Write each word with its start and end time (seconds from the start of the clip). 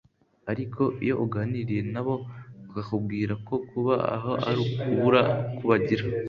ariko 0.51 0.83
iyo 1.03 1.15
uganiriye 1.25 1.83
nabo 1.93 2.15
bakakubwira 2.73 3.33
ko 3.47 3.55
kuba 3.69 3.95
aho 4.15 4.31
ari 4.49 4.59
ukubura 4.65 5.21
uko 5.57 5.63
bagira 5.71 6.05